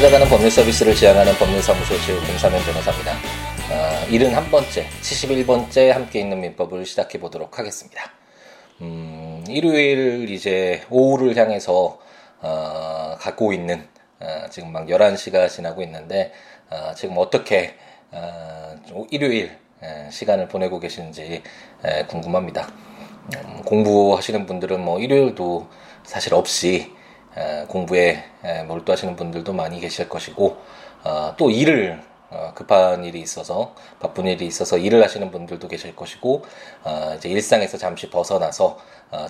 [0.00, 3.12] 찾아가는 법률 서비스를 지향하는 법률사무소 제휴 공사면 변호사입니다.
[3.70, 8.10] 어, 71번째, 71번째 함께 있는 민법을 시작해 보도록 하겠습니다.
[8.80, 11.98] 음, 일요일 이제 오후를 향해서
[12.40, 13.86] 어, 갖고 있는
[14.20, 16.32] 어, 지금 막 11시가 지나고 있는데
[16.70, 17.74] 어, 지금 어떻게
[18.10, 18.74] 어,
[19.10, 21.42] 일요일 에, 시간을 보내고 계시는지
[21.84, 22.72] 에, 궁금합니다.
[23.36, 25.68] 음, 공부하시는 분들은 뭐 일요일도
[26.04, 26.90] 사실 없이
[27.68, 28.24] 공부에
[28.66, 30.58] 몰두하시는 분들도 많이 계실 것이고
[31.04, 36.44] 어, 또 일을 어, 급한 일이 있어서 바쁜 일이 있어서 일을 하시는 분들도 계실 것이고
[36.84, 38.78] 어, 이제 일상에서 잠시 벗어나서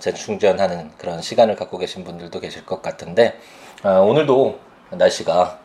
[0.01, 3.39] 재충전하는 그런 시간을 갖고 계신 분들도 계실 것 같은데
[3.83, 4.59] 오늘도
[4.91, 5.59] 날씨가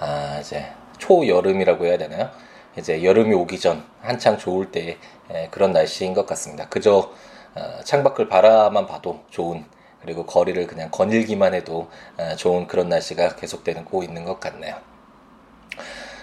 [0.00, 0.66] 아, 이제
[0.98, 2.30] 초여름이라고 해야 되나요?
[2.76, 4.98] 이제 여름이 오기 전 한창 좋을 때
[5.52, 6.68] 그런 날씨인 것 같습니다.
[6.68, 7.12] 그저
[7.84, 9.64] 창밖을 바라만 봐도 좋은
[10.02, 14.76] 그리고 거리를 그냥 거닐기만 해도 어, 좋은 그런 날씨가 계속되고 있는 것 같네요.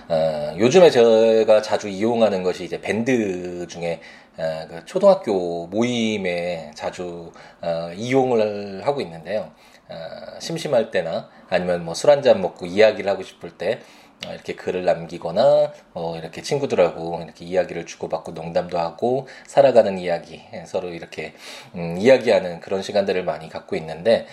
[0.09, 3.99] 어, 요즘에 제가 자주 이용하는 것이 이제 밴드 중에
[4.37, 9.51] 어, 그 초등학교 모임에 자주 어, 이용을 하고 있는데요.
[9.89, 9.95] 어,
[10.39, 13.81] 심심할 때나 아니면 뭐 술 한잔 먹고 이야기를 하고 싶을 때 어,
[14.23, 20.89] 이렇게 글을 남기거나 어, 이렇게 친구들하고 이렇게 이야기를 주고받고 농담도 하고 살아가는 이야기 예, 서로
[20.89, 21.33] 이렇게
[21.75, 24.27] 음, 이야기하는 그런 시간들을 많이 갖고 있는데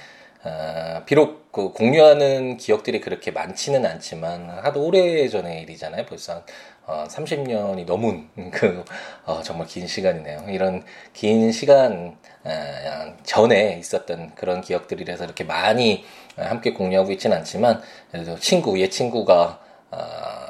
[0.44, 6.05] 어, 비록 그 공유하는 기억들이 그렇게 많지는 않지만 하도 오래 전의 일이잖아요.
[6.05, 6.42] 벌써 한
[6.86, 8.84] 어, 30년이 넘은 그
[9.24, 10.44] 어, 정말 긴 시간이네요.
[10.48, 16.05] 이런 긴 시간 어, 전에 있었던 그런 기억들이라서 이렇게 많이
[16.36, 17.80] 함께 공유하고 있지는 않지만
[18.11, 19.64] 그래도 친구 옛 친구가 어,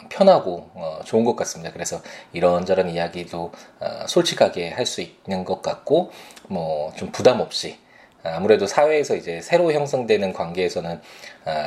[0.08, 1.72] 편하고 어, 좋은 것 같습니다.
[1.72, 2.00] 그래서
[2.32, 6.10] 이런저런 이야기도 어, 솔직하게 할 수 있는 것 같고
[6.48, 7.78] 뭐 좀 부담 없이
[8.22, 10.98] 아무래도 사회에서 이제 새로 형성되는 관계에서는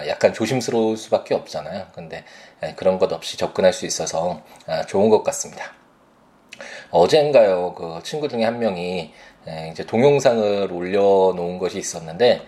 [0.07, 1.85] 약간 조심스러울 수밖에 없잖아요.
[1.93, 2.23] 근데
[2.77, 4.41] 그런 것 없이 접근할 수 있어서
[4.87, 5.65] 좋은 것 같습니다.
[6.89, 9.13] 어젠가요, 그 친구 중에 한 명이
[9.71, 12.41] 이제 동영상을 올려놓은 것이 있었는데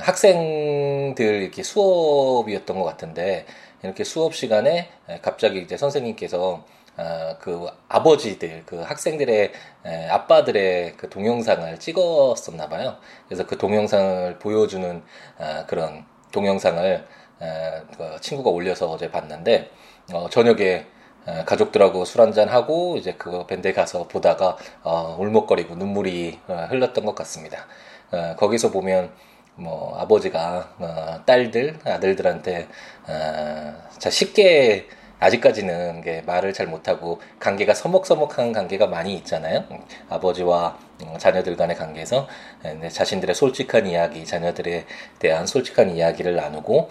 [0.00, 3.44] 학생들 이렇게 수업이었던 것 같은데
[3.86, 4.88] 이렇게 수업 시간에
[5.22, 6.64] 갑자기 이제 선생님께서
[6.98, 9.52] 어, 그 아버지들, 그 학생들의
[9.84, 12.96] 에, 아빠들의 그 동영상을 찍었었나 봐요.
[13.28, 15.02] 그래서 그 동영상을 보여주는
[15.38, 17.06] 어, 그런 동영상을
[17.42, 19.70] 에, 그 친구가 올려서 어제 봤는데
[20.14, 20.86] 어, 저녁에
[21.28, 27.04] 에, 가족들하고 술 한잔 하고 이제 그 밴드에 가서 보다가 어, 울먹거리고 눈물이 어, 흘렀던
[27.04, 27.66] 것 같습니다.
[28.10, 29.12] 어, 거기서 보면
[29.56, 32.68] 뭐 아버지가 어, 딸들 아들들한테
[33.08, 39.64] 어, 자 쉽게 아직까지는 게 말을 잘 못하고 관계가 서먹서먹한 관계가 많이 있잖아요.
[40.10, 40.78] 아버지와
[41.18, 42.28] 자녀들 간의 관계에서.
[42.62, 44.84] 네, 자신들의 솔직한 이야기, 자녀들에
[45.18, 46.90] 대한 솔직한 이야기를 나누고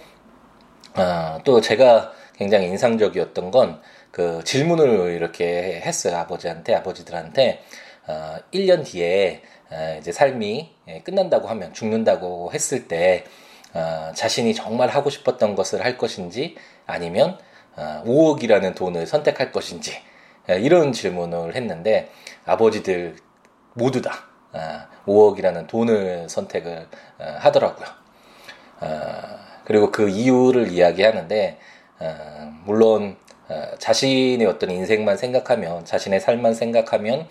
[0.98, 3.80] 어, 또 제가 굉장히 인상적이었던 건
[4.16, 6.16] 그 질문을 이렇게 했어요.
[6.16, 7.62] 아버지한테 아버지들한테.
[8.08, 9.42] 어, 1년 뒤에
[10.00, 13.24] 이제 삶이 예, 끝난다고 하면 죽는다고 했을 때
[13.74, 16.56] 어, 자신이 정말 하고 싶었던 것을 할 것인지
[16.86, 17.38] 아니면
[17.76, 19.98] 5억이라는 어, 돈을 선택할 것인지
[20.50, 22.10] 예, 이런 질문을 했는데
[22.46, 23.16] 아버지들
[23.74, 24.28] 모두 다
[25.06, 26.88] 5억이라는 어, 돈을 선택을
[27.18, 27.88] 하더라고요.
[29.66, 31.58] 그리고 그 이유를 이야기하는데
[32.64, 33.18] 물론
[33.80, 37.28] 자신의 어떤 인생만 생각하면 자신의 삶만 생각하면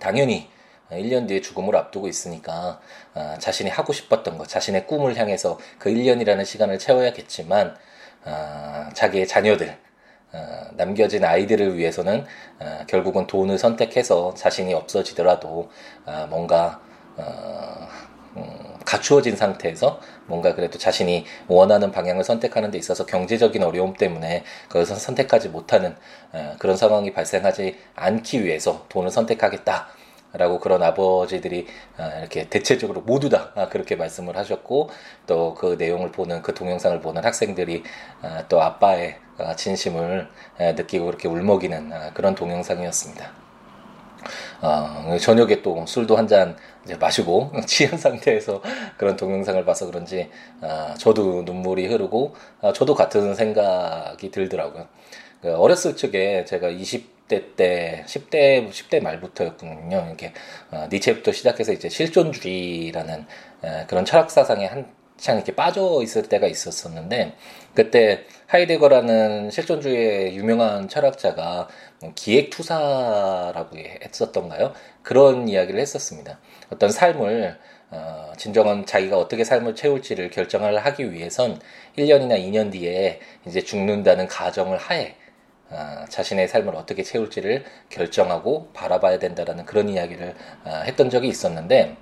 [0.00, 0.48] 당연히
[0.92, 2.80] 1년 뒤에 죽음을 앞두고 있으니까
[3.14, 7.76] 어, 자신이 하고 싶었던 것, 자신의 꿈을 향해서 그 1년이라는 시간을 채워야겠지만
[8.24, 9.76] 어, 자기의 자녀들,
[10.32, 12.24] 어, 남겨진 아이들을 위해서는
[12.58, 15.70] 어, 결국은 돈을 선택해서 자신이 없어지더라도
[16.06, 16.80] 어, 뭔가
[17.16, 17.88] 어,
[18.36, 24.96] 음, 갖추어진 상태에서 뭔가 그래도 자신이 원하는 방향을 선택하는 데 있어서 경제적인 어려움 때문에 그것을
[24.96, 25.96] 선택하지 못하는
[26.32, 29.88] 어, 그런 상황이 발생하지 않기 위해서 돈을 선택하겠다.
[30.32, 31.66] 라고 그런 아버지들이
[31.96, 34.90] 아, 이렇게 대체적으로 모두 다 아, 그렇게 말씀을 하셨고
[35.26, 37.82] 또 그 내용을 보는 그 동영상을 보는 학생들이
[38.22, 39.16] 아, 또 아빠의
[39.56, 40.28] 진심을
[40.58, 43.32] 느끼고 그렇게 울먹이는 그런 동영상이었습니다.
[44.62, 46.56] 어, 저녁에 또 술도 한 잔
[46.98, 48.62] 마시고 취한 상태에서
[48.96, 50.30] 그런 동영상을 봐서 그런지
[50.60, 54.86] 어, 저도 눈물이 흐르고 어, 저도 같은 생각이 들더라고요.
[55.42, 60.04] 그 어렸을 적에 제가 20 대 때 10대 10대 말부터였거든요.
[60.08, 60.32] 이렇게
[60.70, 63.26] 어, 니체부터 시작해서 이제 실존주의라는
[63.64, 67.34] 에, 그런 철학 사상에 한창 이렇게 빠져 있을 때가 있었었는데
[67.74, 71.68] 그때 하이데거라는 실존주의의 유명한 철학자가
[72.00, 74.72] 뭐 기획투사라고 했었던가요?
[75.02, 76.40] 그런 이야기를 했었습니다.
[76.70, 77.58] 어떤 삶을
[77.92, 81.60] 어, 진정한 자기가 어떻게 삶을 채울지를 결정을 하기 위해선
[81.98, 85.29] 1년이나 2년 뒤에 이제 죽는다는 가정을 하에 어,
[86.08, 90.34] 자신의 삶을 어떻게 채울지를 결정하고 바라봐야 된다라는 그런 이야기를
[90.64, 91.96] 어, 했던 적이 있었는데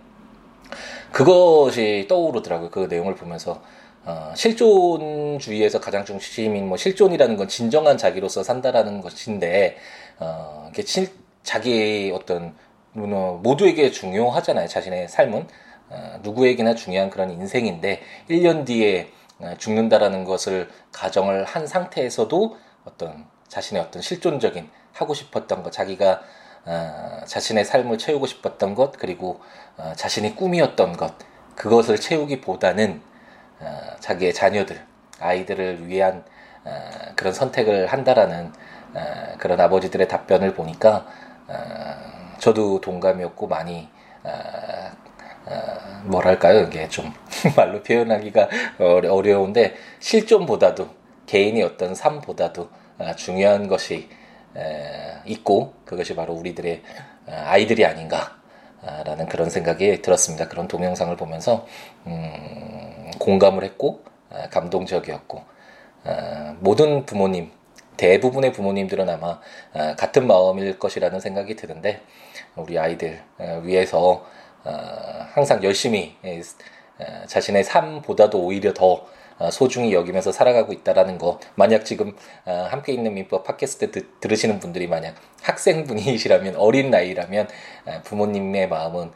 [1.12, 2.70] 그것이 떠오르더라고요.
[2.70, 3.62] 그 내용을 보면서
[4.04, 9.76] 어, 실존주의에서 가장 중심인 뭐 실존이라는 건 진정한 자기로서 산다라는 것인데
[10.18, 11.10] 어, 실,
[11.42, 12.54] 자기의 어떤
[12.92, 14.66] 뭐, 모두에게 중요하잖아요.
[14.66, 15.46] 자신의 삶은
[15.90, 18.00] 어, 누구에게나 중요한 그런 인생인데
[18.30, 19.10] 1년 뒤에
[19.40, 26.22] 어, 죽는다라는 것을 가정을 한 상태에서도 어떤 자신의 어떤 실존적인 하고 싶었던 것, 자기가
[26.64, 29.40] 어, 자신의 삶을 채우고 싶었던 것, 그리고
[29.76, 31.14] 어, 자신의 꿈이었던 것,
[31.54, 33.00] 그것을 채우기보다는
[33.60, 34.80] 어, 자기의 자녀들,
[35.20, 36.24] 아이들을 위한
[36.64, 38.52] 어, 그런 선택을 한다라는
[38.94, 41.06] 어, 그런 아버지들의 답변을 보니까
[41.46, 41.54] 어,
[42.38, 43.88] 저도 동감이었고 많이
[46.04, 46.60] 뭐랄까요?
[46.64, 47.12] 이게 좀
[47.56, 48.48] 말로 표현하기가
[48.78, 50.88] 어려운데 실존보다도
[51.26, 54.08] 개인의 어떤 삶보다도 어, 중요한 것이
[55.26, 56.82] 있고 그것이 바로 우리들의
[57.26, 60.48] 어, 아이들이 아닌가라는 그런 생각이 들었습니다.
[60.48, 61.66] 그런 동영상을 보면서
[62.06, 64.02] 음, 공감을 했고
[64.50, 65.42] 감동적이었고
[66.60, 67.50] 모든 부모님
[67.96, 69.40] 대부분의 부모님들은 아마
[69.96, 72.02] 같은 마음일 것이라는 생각이 드는데
[72.56, 73.22] 우리 아이들
[73.62, 74.24] 위해서
[75.32, 76.16] 항상 열심히
[77.26, 79.06] 자신의 삶보다도 오히려 더 어,
[79.52, 81.38] 소중히 여기면서 살아가고 있다라는 거.
[81.54, 87.48] 만약 지금 어, 함께 있는 민법 팟캐스트 드, 들으시는 분들이 만약 학생분이시라면 어린 나이라면
[87.86, 89.12] 어, 부모님의 마음은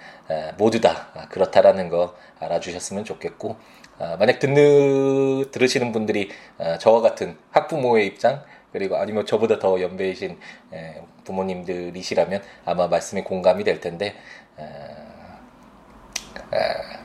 [0.57, 3.57] 모두 다 그렇다라는 거 알아주셨으면 좋겠고
[4.19, 6.31] 만약 듣는 들으시는 분들이
[6.81, 8.43] 저와 같은 학부모의 입장
[8.73, 10.39] 그리고 아니면 저보다 더 연배이신
[11.25, 14.15] 부모님들이시라면 아마 말씀이 공감이 될 텐데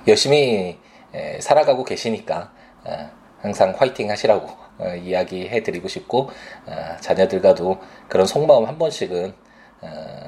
[0.08, 0.80] 열심히
[1.42, 2.57] 살아가고 계시니까 어,
[3.42, 4.48] 항상 화이팅 하시라고
[4.80, 6.30] 어, 이야기해 드리고 싶고
[6.66, 9.34] 어, 자녀들과도 그런 속마음 한 번씩은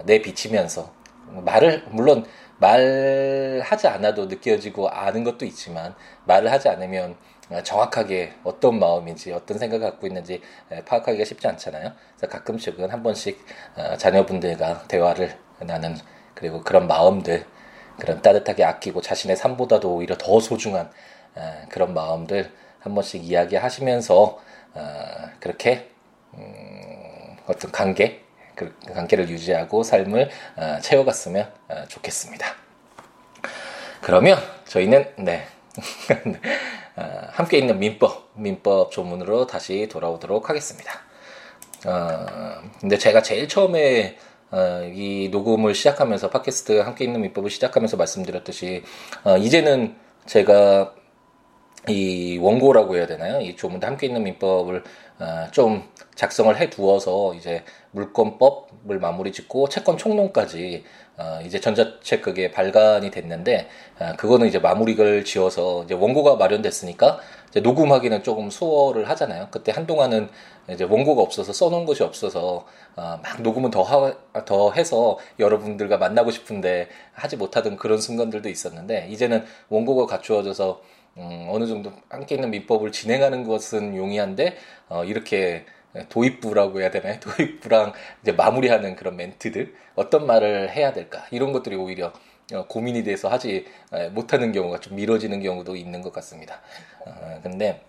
[0.05, 0.93] 내비치면서
[1.27, 2.23] 말을 물론
[2.57, 5.95] 말하지 않아도 느껴지고 아는 것도 있지만
[6.25, 7.15] 말을 하지 않으면
[7.63, 10.41] 정확하게 어떤 마음인지 어떤 생각을 갖고 있는지
[10.85, 11.93] 파악하기가 쉽지 않잖아요.
[12.15, 13.43] 그래서 가끔씩은 한 번씩
[13.97, 15.95] 자녀분들과 대화를 나는
[16.35, 17.43] 그리고 그런 마음들
[17.99, 20.91] 그런 따뜻하게 아끼고 자신의 삶보다도 오히려 더 소중한
[21.69, 24.39] 그런 마음들 한 번씩 이야기하시면서
[24.73, 25.89] 어, 그렇게
[26.35, 28.23] 음, 어떤 관계
[28.55, 32.47] 그 관계를 유지하고 삶을 어, 채워갔으면 어, 좋겠습니다.
[34.01, 35.45] 그러면 저희는 네
[37.31, 41.01] 함께 있는 민법 민법 조문으로 다시 돌아오도록 하겠습니다.
[41.85, 42.25] 어,
[42.79, 44.17] 근데 제가 제일 처음에
[44.51, 48.83] 어, 이 녹음을 시작하면서 팟캐스트 함께 있는 민법을 시작하면서 말씀드렸듯이
[49.23, 49.95] 어, 이제는
[50.25, 50.93] 제가
[51.89, 53.41] 이 원고라고 해야 되나요?
[53.41, 54.83] 이 조문도 함께 있는 민법을
[55.19, 55.83] 어, 좀
[56.15, 60.83] 작성을 해 두어서 이제 물권법을 마무리 짓고 채권 총론까지
[61.17, 63.67] 어, 이제 전자책 그게 발간이 됐는데
[63.99, 69.47] 어, 그거는 이제 마무리를 지어서 이제 원고가 마련됐으니까 이제 녹음하기는 조금 수월을 하잖아요.
[69.51, 70.29] 그때 한동안은
[70.69, 74.13] 이제 원고가 없어서 써놓은 것이 없어서 어, 막 녹음은 더, 하,
[74.45, 80.81] 더 해서 여러분들과 만나고 싶은데 하지 못하던 그런 순간들도 있었는데 이제는 원고가 갖추어져서
[81.17, 84.57] 음, 어느 정도 함께 있는 민법을 진행하는 것은 용이한데
[84.89, 85.65] 어, 이렇게
[86.09, 87.19] 도입부라고 해야 되나요?
[87.21, 92.13] 도입부랑 이제 마무리하는 그런 멘트들 어떤 말을 해야 될까 이런 것들이 오히려
[92.53, 93.65] 어, 고민이 돼서 하지
[94.11, 96.61] 못하는 경우가 좀 미뤄지는 경우도 있는 것 같습니다.
[97.05, 97.81] 어, 근데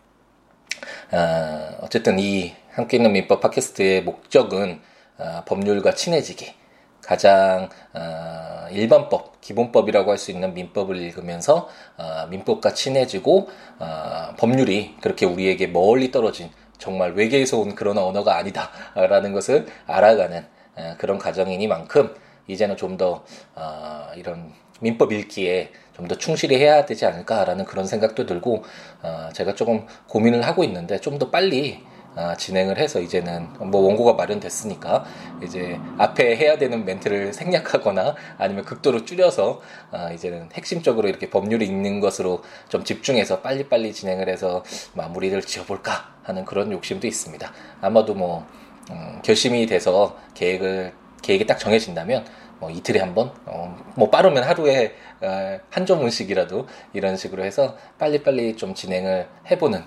[1.13, 4.81] 어, 어쨌든 이 함께 있는 민법 팟캐스트의 목적은
[5.19, 6.55] 어, 법률과 친해지기
[7.03, 15.27] 가장 어, 일반법, 기본법이라고 할 수 있는 민법을 읽으면서 어, 민법과 친해지고 어, 법률이 그렇게
[15.27, 22.15] 우리에게 멀리 떨어진 정말 외계에서 온 그런 언어가 아니다라는 것을 알아가는 어, 그런 과정이니만큼
[22.49, 28.65] 이제는 좀더 어, 이런 민법 읽기에 좀 더 충실히 해야 되지 않을까라는 그런 생각도 들고
[29.03, 31.83] 어, 제가 조금 고민을 하고 있는데 좀 더 빨리
[32.17, 35.05] 아, 진행을 해서 이제는 뭐 원고가 마련됐으니까
[35.43, 39.61] 이제 앞에 해야 되는 멘트를 생략하거나 아니면 극도로 줄여서
[39.93, 44.65] 아, 이제는 핵심적으로 이렇게 법률이 있는 것으로 좀 집중해서 빨리빨리 진행을 해서
[44.95, 47.53] 마무리를 지어볼까 하는 그런 욕심도 있습니다.
[47.81, 48.47] 아마도 뭐
[48.91, 52.25] 음, 결심이 돼서 계획을 계획이 딱 정해진다면
[52.59, 58.57] 뭐 이틀에 한 번, 어, 뭐 빠르면 하루에 어, 한 조문씩이라도 이런 식으로 해서 빨리빨리
[58.57, 59.83] 좀 진행을 해보는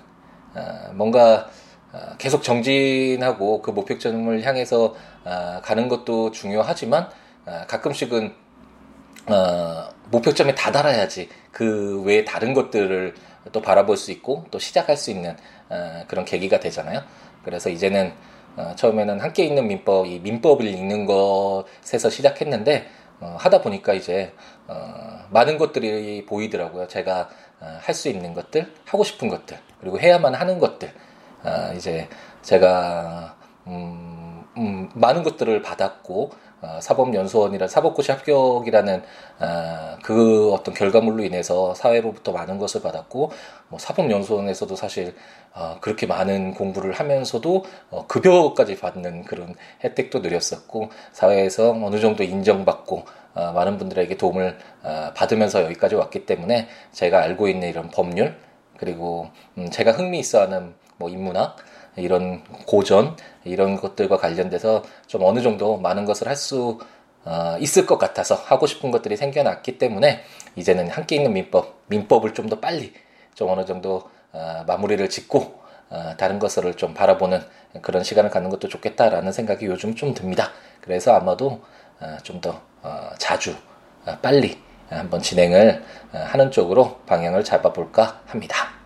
[0.56, 1.63] 어, 뭔가 어,
[2.18, 4.96] 계속 정진하고 그 목표점을 향해서
[5.26, 7.10] 어, 가는 것도 중요하지만
[7.46, 8.34] 어, 가끔씩은
[9.28, 13.14] 어, 목표점에 다다라야지 그 외에 다른 것들을
[13.52, 15.36] 또 바라볼 수 있고 또 시작할 수 있는
[15.70, 17.02] 어, 그런 계기가 되잖아요.
[17.44, 18.14] 그래서 이제는
[18.56, 22.88] 어, 처음에는 함께 있는 민법, 이 민법을 읽는 것에서 시작했는데
[23.20, 24.34] 어, 하다 보니까 이제
[24.68, 26.88] 어, 많은 것들이 보이더라고요.
[26.88, 30.92] 제가 어, 할수 있는 것들, 하고 싶은 것들, 그리고 해야만 하는 것들.
[31.44, 32.08] 어, 이제
[32.42, 33.36] 제가
[33.68, 36.32] 음, 음, 많은 것들을 받았고
[36.64, 39.04] 어, 사법연수원이라 사법고시 합격이라는
[39.40, 43.32] 어, 그 어떤 결과물로 인해서 사회로부터 많은 것을 받았고
[43.68, 45.14] 뭐 사법연수원에서도 사실
[45.54, 53.04] 어, 그렇게 많은 공부를 하면서도 어, 급여까지 받는 그런 혜택도 누렸었고 사회에서 어느 정도 인정받고
[53.36, 58.38] 어, 많은 분들에게 도움을 어, 받으면서 여기까지 왔기 때문에 제가 알고 있는 이런 법률
[58.78, 61.58] 그리고 음, 제가 흥미 있어하는 뭐 인문학
[61.96, 66.80] 이런 고전 이런 것들과 관련돼서 좀 어느 정도 많은 것을 할수
[67.26, 70.24] 어, 있을 것 같아서 하고 싶은 것들이 생겨났기 때문에
[70.56, 72.94] 이제는 함께 있는 민법 민법을 좀 더 빨리
[73.36, 77.42] 좀 어느 정도 어, 마무리를 짓고 어, 다른 것을 좀 바라보는
[77.82, 80.52] 그런 시간을 갖는 것도 좋겠다라는 생각이 요즘 좀 듭니다.
[80.82, 81.62] 그래서 아마도
[82.00, 83.56] 어, 좀더 어, 자주
[84.06, 84.58] 어, 빨리
[84.90, 85.84] 한번 진행을
[86.14, 88.83] 어, 하는 쪽으로 방향을 잡아볼까 합니다.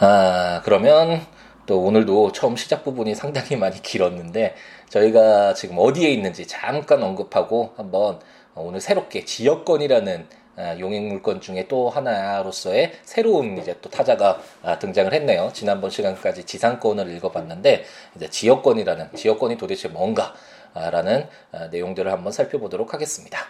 [0.00, 1.24] 아, 그러면
[1.66, 4.54] 또 오늘도 처음 시작 부분이 상당히 많이 길었는데
[4.88, 8.18] 저희가 지금 어디에 있는지 잠깐 언급하고 한번
[8.56, 15.12] 오늘 새롭게 지역권이라는 아, 용액 물건 중에 또 하나로서의 새로운 이제 또 타자가 아, 등장을
[15.12, 15.50] 했네요.
[15.52, 17.84] 지난번 시간까지 지상권을 읽어봤는데
[18.16, 23.46] 이제 지역권이라는 지역권이 도대체 뭔가라는 아, 내용들을 한번 살펴보도록 하겠습니다.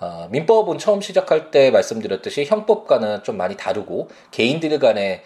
[0.00, 5.22] 어, 민법은 처음 시작할 때 말씀드렸듯이 형법과는 좀 많이 다르고 개인들 간의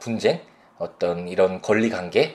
[0.00, 0.40] 분쟁
[0.78, 2.34] 어떤 이런 권리 관계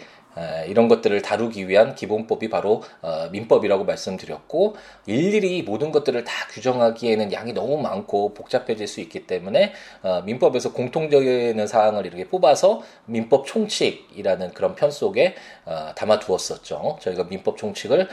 [0.67, 7.51] 이런 것들을 다루기 위한 기본법이 바로 어, 민법이라고 말씀드렸고 일일이 모든 것들을 다 규정하기에는 양이
[7.51, 14.75] 너무 많고 복잡해질 수 있기 때문에 어, 민법에서 공통적인 사항을 이렇게 뽑아서 민법 총칙이라는 그런
[14.75, 16.99] 편 속에 어, 담아두었었죠.
[17.01, 18.07] 저희가 민법 총칙을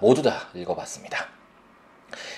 [0.00, 1.37] 모두 다 읽어봤습니다.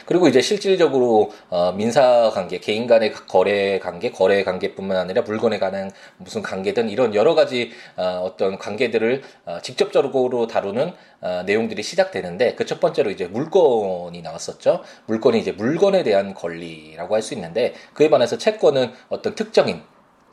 [0.06, 5.90] 그리고 이제 실질적으로 어, 민사 관계, 개인 간의 거래 관계, 거래 관계뿐만 아니라 물건에 관한
[6.16, 12.64] 무슨 관계든 이런 여러 가지 어, 어떤 관계들을 어, 직접적으로 다루는 어, 내용들이 시작되는데 그
[12.70, 14.82] 첫 번째로 이제 물건이 나왔었죠.
[15.06, 19.82] 물건이 이제 물건에 대한 권리라고 할 수 있는데 그에 반해서 채권은 어떤 특정인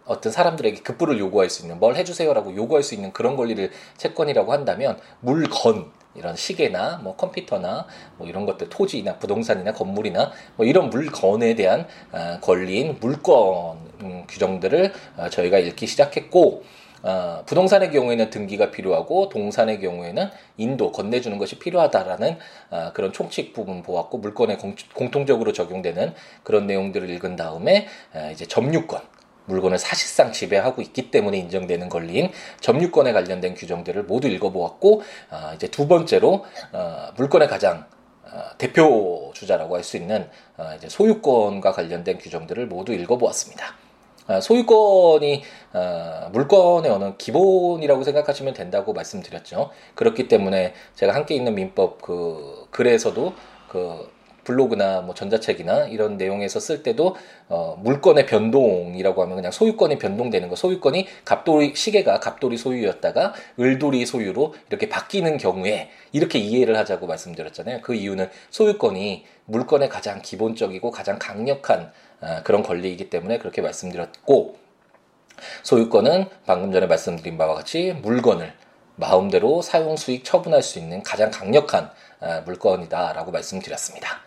[0.06, 4.98] 어떤 사람들에게 급부를 요구할 수 있는 뭘 해주세요라고 요구할 수 있는 그런 권리를 채권이라고 한다면
[5.20, 7.86] 물건 이런 시계나 뭐 컴퓨터나
[8.18, 14.94] 뭐 이런 것들 토지나 부동산이나 건물이나 뭐 이런 물건에 대한 어, 권리인 물권 음, 규정들을
[15.18, 16.64] 어, 저희가 읽기 시작했고
[17.04, 22.38] 어, 부동산의 경우에는 등기가 필요하고 동산의 경우에는 인도 건네주는 것이 필요하다라는
[22.72, 24.76] 어, 그런 총칙 부분 보았고 물건에 공,
[25.12, 29.17] 통적으로 적용되는 그런 내용들을 읽은 다음에 어, 이제 점유권
[29.48, 35.02] 물건을 사실상 지배하고 있기 때문에 인정되는 권리인 점유권에 관련된 규정들을 모두 읽어보았고
[35.32, 37.86] 어, 이제 두 번째로 어, 물건의 가장
[38.24, 43.76] 어, 대표 주자라고 할 수 있는 어, 이제 소유권과 관련된 규정들을 모두 읽어보았습니다.
[44.28, 49.70] 어, 소유권이 어, 물건의 어느 기본이라고 생각하시면 된다고 말씀드렸죠.
[49.96, 53.34] 그렇기 때문에 제가 함께 있는 민법 그 글에서도
[53.70, 54.17] 그
[54.48, 57.18] 블로그나 뭐 전자책이나 이런 내용에서 쓸 때도
[57.50, 60.56] 어, 물건의 변동이라고 하면 그냥 소유권이 변동되는 거.
[60.56, 67.82] 소유권이 갑돌이 시계가 갑돌이 소유였다가 을돌이 소유로 이렇게 바뀌는 경우에 이렇게 이해를 하자고 말씀드렸잖아요.
[67.82, 74.56] 그 이유는 소유권이 물건의 가장 기본적이고 가장 강력한 아, 그런 권리이기 때문에 그렇게 말씀드렸고
[75.64, 78.54] 소유권은 방금 전에 말씀드린 바와 같이 물건을
[78.96, 84.27] 마음대로 사용 수익 처분할 수 있는 가장 강력한 아, 물건이다라고 말씀드렸습니다.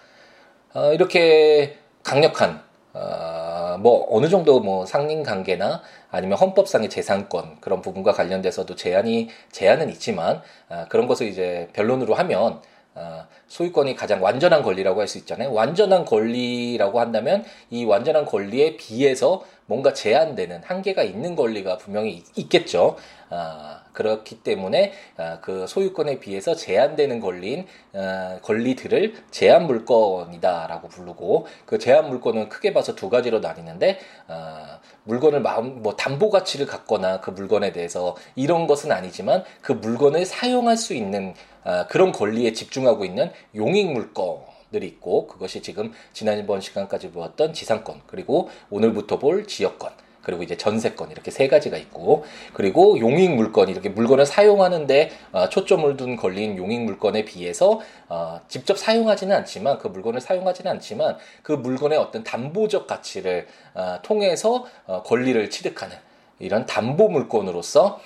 [0.75, 2.63] 어, 이렇게 강력한
[2.93, 9.91] 어, 뭐 어느 정도 뭐 상린 관계나 아니면 헌법상의 재산권 그런 부분과 관련돼서도 제한이 제한은
[9.91, 12.61] 있지만 어, 그런 것을 이제 변론으로 하면
[12.95, 15.53] 어, 소유권이 가장 완전한 권리라고 할 수 있잖아요.
[15.53, 22.97] 완전한 권리라고 한다면 이 완전한 권리에 비해서 뭔가 제한되는 한계가 있는 권리가 분명히 있겠죠.
[23.29, 31.79] 아, 그렇기 때문에 아, 그 소유권에 비해서 제한되는 권리인 아, 권리들을 제한 물건이다라고 부르고 그
[31.79, 37.31] 제한 물건은 크게 봐서 두 가지로 나뉘는데 아, 물건을 마음 뭐 담보 가치를 갖거나 그
[37.31, 43.31] 물건에 대해서 이런 것은 아니지만 그 물건을 사용할 수 있는 아, 그런 권리에 집중하고 있는
[43.55, 49.91] 용익 물건 들이 있고 그것이 지금 지난번 시간까지 보았던 지상권 그리고 오늘부터 볼 지역권
[50.23, 55.97] 그리고 이제 전세권 이렇게 세 가지가 있고 그리고 용익 물건 이렇게 물건을 사용하는데 어, 초점을
[55.97, 61.99] 둔 권리인 용익 물건에 비해서 어, 직접 사용하지는 않지만 그 물건을 사용하지는 않지만 그 물건의
[61.99, 65.97] 어떤 담보적 가치를 어, 통해서 어, 권리를 취득하는
[66.39, 68.01] 이런 담보 물건으로서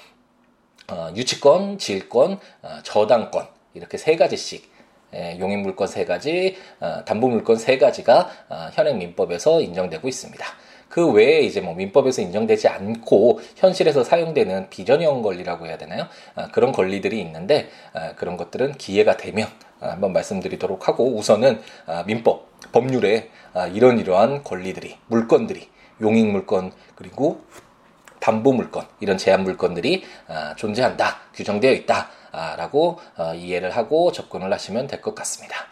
[0.88, 4.73] 어, 유치권, 질권, 어, 저당권 이렇게 세 가지씩 예,
[5.38, 10.44] 용익 물건 세 가지, 어, 담보 물건 세 가지가 어, 현행 민법에서 인정되고 있습니다.
[10.94, 16.06] 그 외에 이제 뭐 민법에서 인정되지 않고 현실에서 사용되는 비전형 권리라고 해야 되나요?
[16.36, 19.48] 아, 그런 권리들이 있는데 아, 그런 것들은 기회가 되면
[19.80, 25.68] 아, 한번 말씀드리도록 하고 우선은 아, 민법 법률에 아, 이런 이러한 권리들이 물건들이
[26.00, 27.40] 용익 물건 그리고
[28.20, 32.08] 담보 물건 이런 제한 물건들이 아, 존재한다 규정되어 있다
[32.56, 35.66] 라고 어, 이해를 하고 접근을 하시면 될 것 같습니다.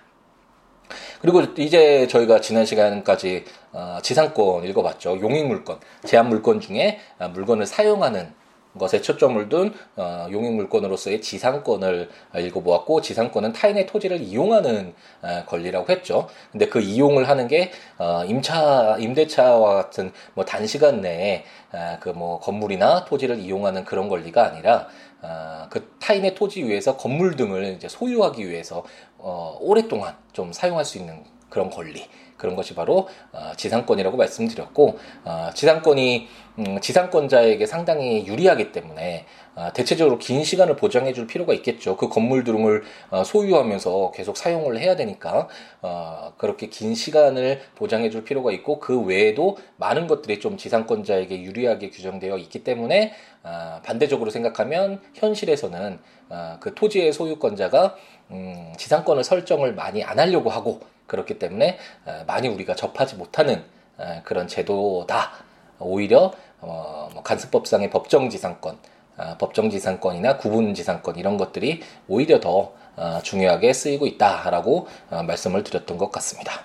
[1.21, 5.21] 그리고 이제 저희가 지난 시간까지 어, 지상권 읽어봤죠.
[5.21, 8.35] 용익 물건, 제한 물건 중에 어, 물건을 사용하는
[8.79, 16.29] 것에 초점을 둔 어, 용익 물건으로서의 지상권을 읽어보았고 지상권은 타인의 토지를 이용하는 어, 권리라고 했죠.
[16.51, 23.05] 근데 그 이용을 하는 게 어, 임차 임대차와 같은 뭐 단시간 내에 어, 그뭐 건물이나
[23.05, 24.89] 토지를 이용하는 그런 권리가 아니라
[25.23, 28.85] 어, 그 타인의 토지 위에서 건물 등을 이제 소유하기 위해서
[29.19, 32.07] 어, 오랫동안 좀 사용할 수 있는 그런 권리
[32.43, 40.19] 그런 것이 바로 어, 지상권이라고 말씀드렸고 어, 지상권이 음, 지상권자에게 상당히 유리하기 때문에 어, 대체적으로
[40.19, 41.97] 긴 시간을 보장해 줄 필요가 있겠죠.
[41.97, 45.49] 그 건물 등을 어, 소유하면서 계속 사용을 해야 되니까
[45.83, 51.91] 어, 그렇게 긴 시간을 보장해 줄 필요가 있고 그 외에도 많은 것들이 좀 지상권자에게 유리하게
[51.91, 53.13] 규정되어 있기 때문에
[53.45, 57.95] 어, 반대적으로 생각하면 현실에서는 어, 그 토지의 소유권자가
[58.33, 60.81] 음, 지상권을 설정을 많이 안 하려고 하고
[61.13, 63.63] 그렇기 때문에 어, 많이 우리가 접하지 못하는
[63.99, 65.31] 어, 그런 제도다.
[65.79, 68.79] 오히려 어, 뭐 간수법상의 법정지상권,
[69.19, 76.11] 어, 법정지상권이나 구분지상권 이런 것들이 오히려 더 어, 중요하게 쓰이고 있다라고 어, 말씀을 드렸던 것
[76.11, 76.63] 같습니다.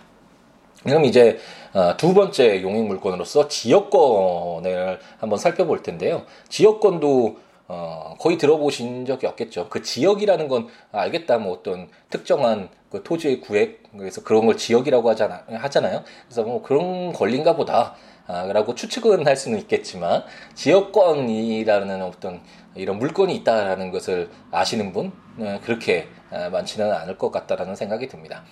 [0.83, 1.39] 그럼 이제
[1.73, 6.23] 어, 두 번째 용익 물건으로서 지역권을 한번 살펴볼 텐데요.
[6.47, 9.67] 지역권도 어, 거의 들어보신 적이 없겠죠.
[9.69, 11.37] 그 지역이라는 건 알겠다.
[11.37, 16.03] 뭐 어떤 특정한 그 토지의 구획, 그래서 그런 걸 지역이라고 하잖아, 하잖아요.
[16.25, 17.95] 그래서 뭐 그런 권리인가 보다.
[18.29, 22.41] 아, 라고 추측은 할 수는 있겠지만, 지역권이라는 어떤
[22.75, 28.43] 이런 물건이 있다라는 것을 아시는 분, 네, 그렇게 아, 많지는 않을 것 같다라는 생각이 듭니다.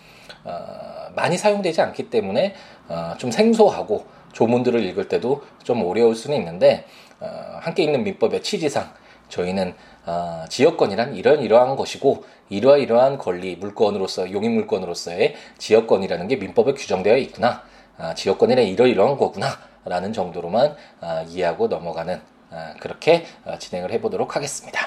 [0.45, 2.55] 어, 많이 사용되지 않기 때문에
[2.87, 6.85] 어, 좀 생소하고 조문들을 읽을 때도 좀 어려울 수는 있는데,
[7.19, 8.93] 어, 함께 있는 민법의 취지상,
[9.29, 9.73] 저희는
[10.05, 17.17] 어, 지역권이란 이런 이러한 것이고 이러한 이러한 권리 물건으로서 용익 물건으로서의 지역권이라는 게 민법에 규정되어
[17.17, 17.63] 있구나
[17.97, 24.79] 아, 지역권이란 이러 이러한 거구나라는 정도로만 아, 이해하고 넘어가는 아, 그렇게 어, 진행을 해보도록 하겠습니다.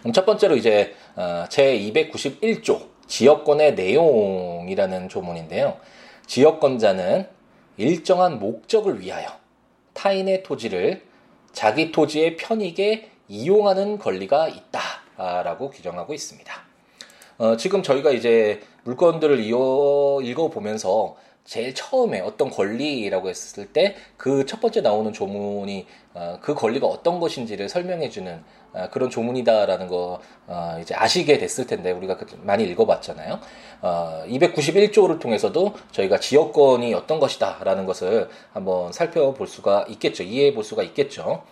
[0.00, 5.78] 그럼 첫 번째로 이제 어, 제 291조 지역권의 내용이라는 조문인데요.
[6.26, 7.28] 지역권자는
[7.76, 9.28] 일정한 목적을 위하여
[9.94, 11.02] 타인의 토지를
[11.56, 16.52] 자기 토지의 편익에 이용하는 권리가 있다라고 규정하고 있습니다.
[17.38, 24.60] 어, 지금 저희가 이제 물건들을 이어, 읽어보면서 제일 처음에 어떤 권리라고 했을 때 그 첫
[24.60, 30.94] 번째 나오는 조문이 어, 그 권리가 어떤 것인지를 설명해주는 어, 그런 조문이다라는 거 어, 이제
[30.94, 33.40] 아시게 됐을 텐데 우리가 그 많이 읽어봤잖아요.
[33.82, 40.22] 291조를 통해서도 저희가 지역권이 어떤 것이다라는 것을 한번 살펴볼 수가 있겠죠.
[40.22, 41.42] 이해해 볼 수가 있겠죠.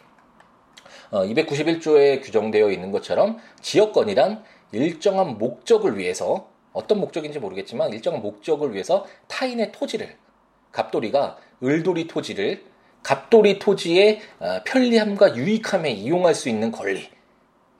[1.12, 9.72] 291조에 규정되어 있는 것처럼 지역권이란 일정한 목적을 위해서 어떤 목적인지 모르겠지만 일정한 목적을 위해서 타인의
[9.72, 10.16] 토지를
[10.72, 12.64] 갑돌이가 을돌이 토지를
[13.02, 17.13] 갑돌이 토지의 어, 편리함과 유익함에 이용할 수 있는 권리.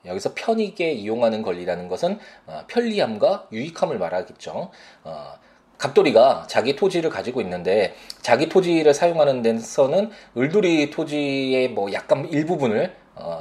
[0.05, 4.71] 여기서 편익에 이용하는 권리라는 것은 어, 편리함과 유익함을 말하겠죠.
[5.03, 5.33] 어,
[5.77, 12.95] 갑돌이가 자기 토지를 가지고 있는데 자기 토지를 사용하는 데서는 을돌이 토지의 뭐 약간 일부분을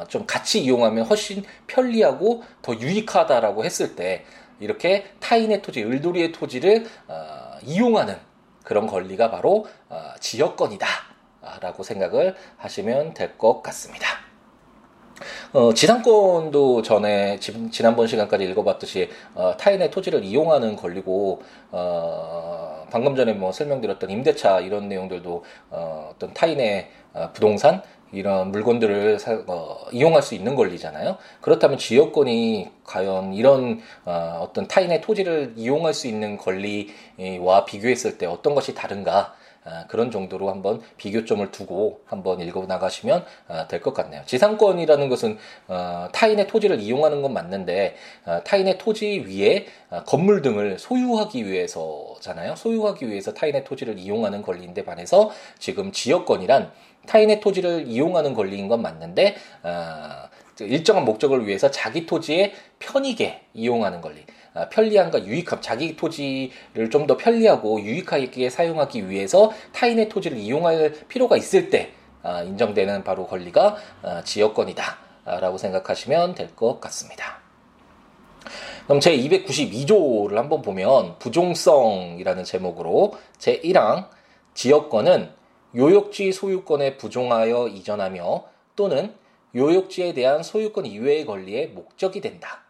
[0.09, 4.25] 좀 같이 이용하면 훨씬 편리하고 더 유익하다라고 했을 때
[4.59, 6.87] 이렇게 타인의 토지, 을돌이의 토지를
[7.63, 8.17] 이용하는
[8.65, 9.67] 그런 권리가 바로
[10.21, 10.87] 지역권이다.
[11.61, 14.24] 라고 생각을 하시면 될 것 같습니다.
[15.53, 23.33] 어, 지상권도 전에 지 난번 시간까지 읽어봤듯이 어, 타인의 토지를 이용하는 권리고 어, 방금 전에
[23.33, 30.23] 뭐 설명드렸던 임대차 이런 내용들도 어, 어떤 타인의 어, 부동산 이런 물건들을 사, 어, 이용할
[30.23, 31.17] 수 있는 권리잖아요.
[31.41, 38.55] 그렇다면 지역권이 과연 이런 어, 어떤 타인의 토지를 이용할 수 있는 권리와 비교했을 때 어떤
[38.55, 39.35] 것이 다른가?
[39.65, 44.23] 아, 그런 정도로 한번 비교점을 두고 한번 읽어 나가시면 아, 될것 같네요.
[44.27, 47.97] 지상권이라는 것은 어, 타인의 토지를 이용하는 건 맞는데
[48.27, 49.67] 아, 타인의 토지 위에
[50.07, 52.57] 건물 등을 소유하기 위해서잖아요.
[52.57, 56.71] 소유하기 위해서 타인의 토지를 이용하는 권리인데 반해서 지금 지역권이란
[57.07, 59.37] 타인의 토지를 이용하는 권리인 건 맞는데
[60.61, 64.25] 일정한 목적을 위해서 자기 토지에 편익에 이용하는 권리.
[64.55, 71.37] 아, 편리함과 유익함, 자기 토지를 좀 더 편리하고 유익하게 사용하기 위해서 타인의 토지를 이용할 필요가
[71.37, 75.05] 있을 때 아, 인정되는 바로 권리가 아, 지역권이다.
[75.27, 77.39] 라고 생각하시면 될 것 같습니다.
[78.85, 84.09] 그럼 제 292조를 한번 보면 부종성이라는 제목으로 제 1항
[84.53, 85.31] 지역권은
[85.75, 88.45] 요역지 소유권에 부종하여 이전하며
[88.77, 89.15] 또는
[89.57, 92.64] 요역지에 대한 소유권 이외의 권리의 목적이 된다.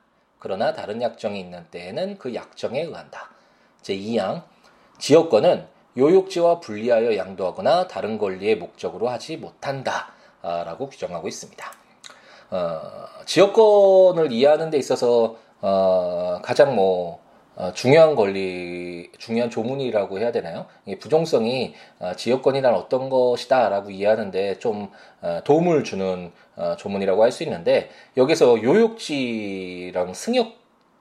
[0.44, 3.30] 그러나 다른 약정이 있는 때에는 그 약정에 의한다.
[3.80, 4.42] 제2항
[4.98, 10.12] 지역권은 요역지와 분리하여 양도하거나 다른 권리의 목적으로 하지 못한다.
[10.42, 11.72] 라고 규정하고 있습니다.
[12.50, 12.80] 어,
[13.24, 17.23] 지역권을 이해하는 데 있어서 어, 가장 뭐
[17.56, 20.66] 어, 중요한 권리, 중요한 조문이라고 해야 되나요?
[21.00, 24.90] 부정성이 어, 지역권이란 어떤 것이다라고 이해하는데 좀
[25.22, 30.14] 어, 도움을 주는 어, 조문이라고 할 수 있는데 여기서 요역지랑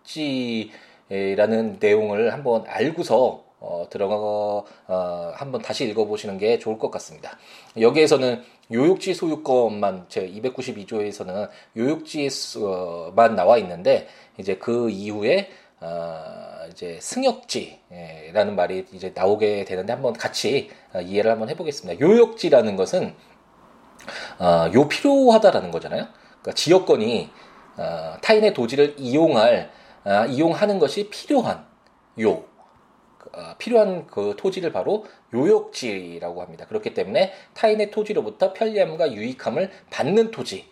[0.08, 7.38] 승역지라는 내용을 한번 알고서 어, 들어가 어, 한번 다시 읽어보시는 게 좋을 것 같습니다.
[7.80, 15.50] 여기에서는 요역지 소유권만 제 292조에서는 요역지만 나와 있는데 이제 그 이후에
[15.86, 22.00] 어, 이제 승역지라는 말이 이제 나오게 되는데 한번 같이 어, 이해를 한번 해보겠습니다.
[22.00, 23.14] 요역지라는 것은
[24.40, 26.08] 어, 요 필요하다라는 거잖아요.
[26.42, 27.30] 그러니까 지역권이
[27.76, 29.72] 어, 타인의 도지를 이용할
[30.06, 31.66] 어, 이용하는 것이 필요한
[32.22, 32.46] 요
[33.34, 36.66] 어, 필요한 그 토지를 바로 요역지라고 합니다.
[36.66, 40.72] 그렇기 때문에 타인의 토지로부터 편리함과 유익함을 받는 토지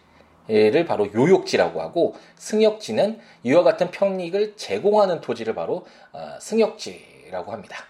[0.51, 7.85] 를 바로 요역지라고 하고 승역지는 이와 같은 편익을 제공하는 토지를 바로 어, 승역지라고 합니다.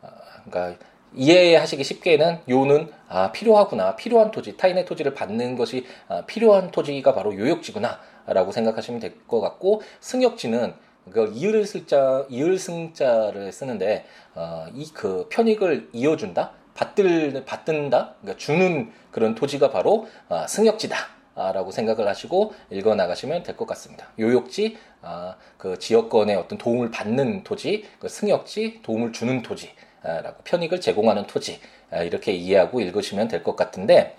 [0.00, 0.08] 어,
[0.48, 0.82] 그러니까
[1.14, 7.36] 이해하시기 쉽게는 요는 아, 필요하구나 필요한 토지 타인의 토지를 받는 것이 아, 필요한 토지가 바로
[7.36, 10.74] 요역지구나라고 생각하시면 될 것 같고 승역지는
[11.10, 18.90] 그 이을 승자 이을 승자를 쓰는데 어, 이 그 편익을 이어준다 받들 받든다 그러니까 주는
[19.10, 20.96] 그런 토지가 바로 어, 승역지다.
[21.34, 24.08] 라고 생각을 하시고 읽어 나가시면 될 것 같습니다.
[24.18, 29.70] 요역지, 아, 그 지역권의 어떤 도움을 받는 토지, 그 승역지, 도움을 주는 토지,
[30.02, 34.16] 라고 편익을 제공하는 토지, 아, 이렇게 이해하고 읽으시면 될 것 같은데,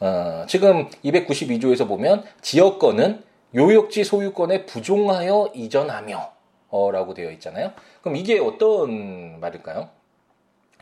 [0.00, 3.22] 어, 지금 292조에서 보면 지역권은
[3.54, 6.32] 요역지 소유권에 부종하여 이전하며,
[6.68, 7.72] 어, 라고 되어 있잖아요.
[8.02, 9.88] 그럼 이게 어떤 말일까요?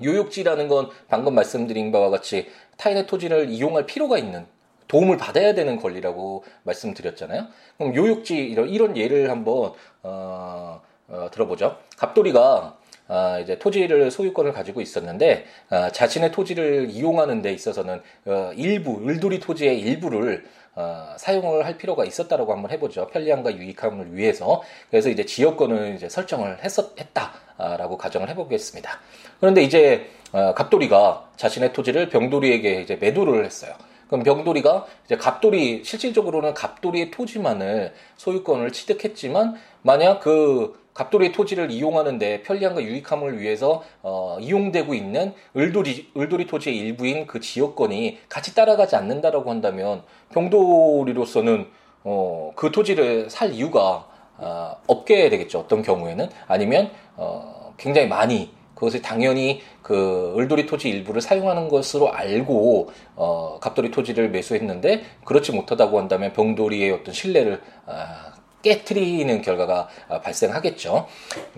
[0.03, 4.47] 요역지라는 건 방금 말씀드린 바와 같이 타인의 토지를 이용할 필요가 있는
[4.89, 7.47] 도움을 받아야 되는 권리라고 말씀드렸잖아요.
[7.79, 11.79] 그럼 요육지 이런, 이런 예를 한번 어, 어, 들어보죠.
[11.97, 19.07] 갑돌이가 아, 이제 토지를 소유권을 가지고 있었는데 아, 자신의 토지를 이용하는 데 있어서는 어, 일부
[19.07, 20.45] 을돌이 토지의 일부를
[20.75, 23.07] 어, 사용을 할 필요가 있었다라고 한번 해보죠.
[23.09, 24.63] 편리함과 유익함을 위해서.
[24.91, 29.01] 그래서 이제 지역권을 이제 설정을 했었, 했다라고 가정을 해보겠습니다.
[29.39, 33.75] 그런데 이제 어, 갑돌이가 자신의 토지를 병돌이에게 이제 매도를 했어요.
[34.09, 42.83] 그럼 병돌이가 이제 갑돌이 실질적으로는 갑돌이의 토지만을 소유권을 취득했지만 만약 그 갑돌이의 토지를 이용하는데 편리함과
[42.83, 50.03] 유익함을 위해서 어, 이용되고 있는 을돌이 을돌이 토지의 일부인 그 지역권이 같이 따라가지 않는다라고 한다면
[50.33, 51.67] 병돌이로서는
[52.05, 55.61] 어, 그 토지를 살 이유가 어, 없게 되겠죠.
[55.61, 62.91] 어떤 경우에는 아니면 어, 굉장히 많이 그것을 당연히 그 을돌이 토지 일부를 사용하는 것으로 알고
[63.17, 68.33] 어 갑돌이 토지를 매수했는데 그렇지 못하다고 한다면 병돌이의 어떤 신뢰를 아,
[68.63, 71.07] 깨트리는 결과가 아, 발생하겠죠.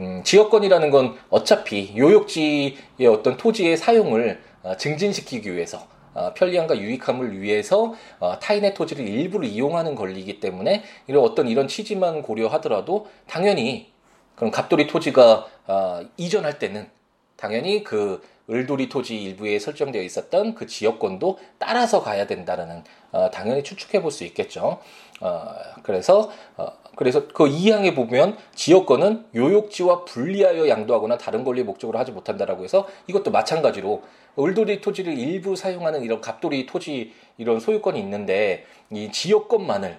[0.00, 7.94] 음, 지역권이라는 건 어차피 요역지의 어떤 토지의 사용을 어, 증진시키기 위해서 어, 편리함과 유익함을 위해서
[8.18, 13.92] 어, 타인의 토지를 일부를 이용하는 권리이기 때문에 이런 어떤 이런 취지만 고려하더라도 당연히
[14.34, 16.88] 그럼 갑돌이 토지가 어, 이전할 때는
[17.36, 24.00] 당연히 그 을돌이 토지 일부에 설정되어 있었던 그 지역권도 따라서 가야 된다라는 어, 당연히 추측해
[24.02, 24.78] 볼 수 있겠죠.
[25.20, 32.12] 어, 그래서 어, 그래서 그 2항에 보면 지역권은 요역지와 분리하여 양도하거나 다른 권리 목적으로 하지
[32.12, 34.02] 못한다라고 해서 이것도 마찬가지로
[34.38, 39.98] 을돌이 토지를 일부 사용하는 이런 갑돌이 토지 이런 소유권이 있는데 이 지역권만을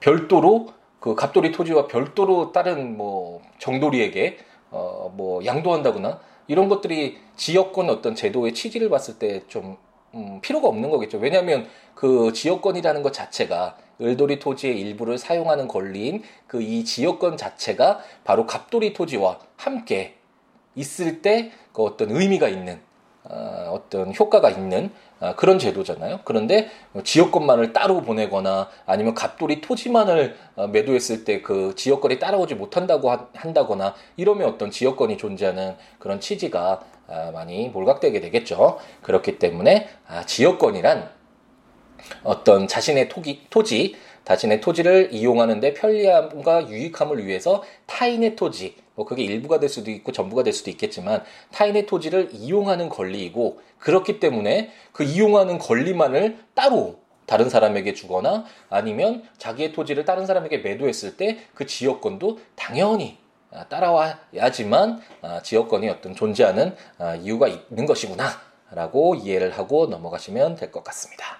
[0.00, 4.38] 별도로 그 갑돌이 토지와 별도로 다른 뭐 정돌이에게
[4.70, 9.76] 어 뭐 양도한다거나 이런 것들이 지역권 어떤 제도의 취지를 봤을 때좀
[10.14, 11.18] 음, 필요가 없는 거겠죠.
[11.18, 18.46] 왜냐하면 그 지역권이라는 것 자체가 을돌이 토지의 일부를 사용하는 권리인 그 이 지역권 자체가 바로
[18.46, 20.16] 갑돌이 토지와 함께
[20.74, 22.80] 있을 때 그 어떤 의미가 있는
[23.30, 26.20] 어, 어떤 효과가 있는 어, 그런 제도잖아요.
[26.24, 26.70] 그런데
[27.02, 34.48] 지역권만을 따로 보내거나 아니면 갑돌이 토지만을 어, 매도했을 때 그 지역권이 따라오지 못한다고 한다거나 이러면
[34.48, 38.78] 어떤 지역권이 존재하는 그런 취지가 아, 많이 몰각되게 되겠죠.
[39.02, 41.08] 그렇기 때문에 아, 지역권이란
[42.22, 43.96] 어떤 자신의 토기, 토지,
[44.28, 50.42] 자신의 토지를 이용하는데 편리함과 유익함을 위해서 타인의 토지, 뭐 그게 일부가 될 수도 있고 전부가
[50.42, 57.94] 될 수도 있겠지만 타인의 토지를 이용하는 권리이고 그렇기 때문에 그 이용하는 권리만을 따로 다른 사람에게
[57.94, 63.16] 주거나 아니면 자기의 토지를 다른 사람에게 매도했을 때 그 지역권도 당연히
[63.50, 68.28] 아, 따라와야지만 아, 지역권이 어떤 존재하는 아, 이유가 있는 것이구나
[68.72, 71.38] 라고 이해를 하고 넘어가시면 될 것 같습니다.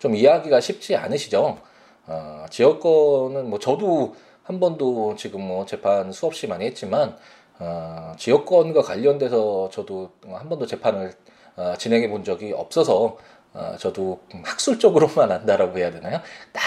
[0.00, 1.58] 좀 이해하기가 쉽지 않으시죠?
[2.06, 4.14] 어, 지역권은 뭐 저도
[4.44, 7.16] 한 번도 지금 뭐 재판 수없이 많이 했지만
[7.58, 11.12] 어, 지역권과 관련돼서 저도 한 번도 재판을
[11.56, 13.16] 어, 진행해 본 적이 없어서
[13.54, 16.20] 어, 저도 학술적으로만 안다라고 해야 되나요?
[16.52, 16.62] 딱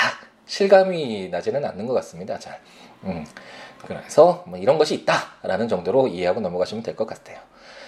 [0.46, 2.40] 실감이 나지는 않는 것 같습니다.
[2.40, 2.60] 잘.
[3.04, 3.26] 음.
[3.86, 7.38] 그래서 뭐 이런 것이 있다라는 정도로 이해하고 넘어가시면 될 것 같아요.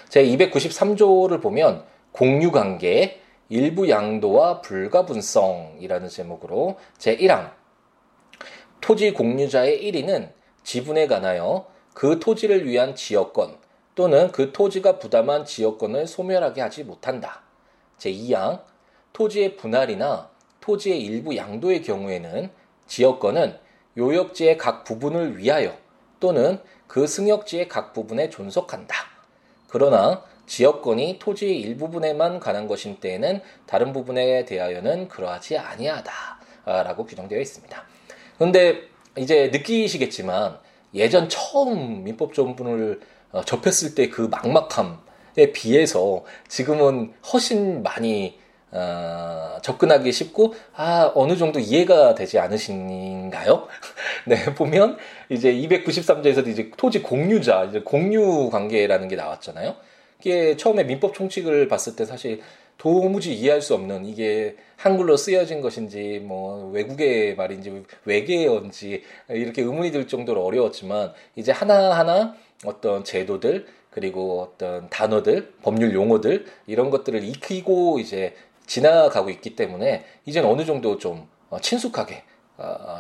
[0.08, 3.21] 제 293조를 보면 공유관계,
[3.52, 7.52] 일부 양도와 불가분성이라는 제목으로 제 1항
[8.80, 10.32] 토지 공유자의 1위는
[10.64, 13.58] 지분에 관하여 그 토지를 위한 지역권
[13.94, 17.42] 또는 그 토지가 부담한 지역권을 소멸하게 하지 못한다.
[17.98, 18.62] 제 2항
[19.12, 20.30] 토지의 분할이나
[20.62, 22.50] 토지의 일부 양도의 경우에는
[22.88, 23.60] 지역권은
[23.98, 25.76] 요역지의 각 부분을 위하여
[26.22, 28.96] 또는 그 승역지의 각 부분에 존속한다.
[29.68, 37.84] 그러나 지역권이 토지의 일부분에만 관한 것인 때에는 다른 부분에 대하여는 그러하지 아니하다라고 규정되어 있습니다.
[38.36, 38.82] 그런데
[39.18, 40.60] 이제 느끼시겠지만
[40.94, 43.00] 예전 처음 민법조문을
[43.32, 48.38] 어, 접했을 때 그 막막함에 비해서 지금은 훨씬 많이
[48.72, 53.70] 어, 접근하기 쉽고 아 어느 정도 이해가 되지 않으신가요?
[54.28, 54.98] 네 보면
[55.30, 59.78] 이제 293조에서도 이제 토지 공유자 이제 공유 관계라는 게 나왔잖아요.
[60.22, 62.42] 이게 처음에 민법 총칙을 봤을 때 사실
[62.78, 70.08] 도무지 이해할 수 없는 이게 한글로 쓰여진 것인지 뭐 외국의 말인지 외계어인지 이렇게 의문이 들
[70.08, 78.36] 정도로 어려웠지만 이제 하나하나 어떤 제도들 그리고 어떤 단어들 법률 용어들 이런 것들을 익히고 이제
[78.68, 82.22] 지나가고 있기 때문에 이제는 어느 정도 좀 어, 친숙하게 어,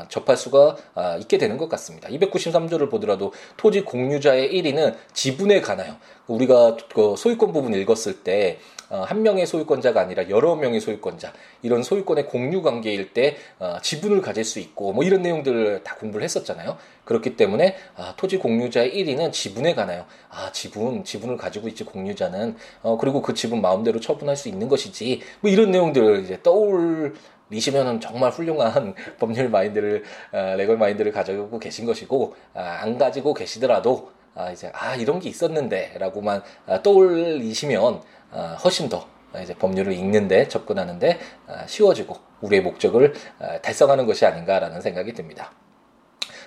[0.10, 2.10] 접할 수가 아, 있게 되는 것 같습니다.
[2.10, 5.97] 293조를 보더라도 토지 공유자의 1위는 지분에 관하여
[6.28, 8.58] 우리가 그 소유권 부분 읽었을 때한
[8.89, 13.38] 어, 명의 소유권자가 아니라 여러 명의 소유권자 이런 소유권의 공유 관계일 때
[13.82, 16.78] 지분을 가질 수 있고 뭐 이런 내용들을 다 공부를 했었잖아요.
[17.06, 22.97] 그렇기 때문에 아, 토지 공유자의 1위는 지분에 관하여 아 지분 지분을 가지고 있지 공유자는 어,
[22.97, 27.13] 그리고 그 지분 마음대로 처분할 수 있는 것이지 뭐 이런 내용들을 이제 떠올
[27.52, 34.12] 미시면은 정말 훌륭한 법률 마인드를 어, 레걸 마인드를 가지고 계신 것이고 아, 안 가지고 계시더라도
[34.34, 39.06] 아, 이제 아 이런 게 있었는데라고만 아, 떠올리시면 아, 훨씬 더
[39.42, 45.52] 이제 법률을 읽는데 접근하는데 아, 쉬워지고 우리의 목적을 아, 달성하는 것이 아닌가라는 생각이 듭니다.